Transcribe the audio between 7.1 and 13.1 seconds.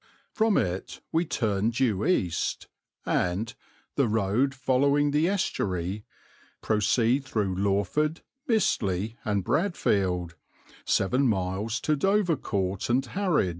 through Lawford, Mistley, and Bradfield, seven miles to Dovercourt and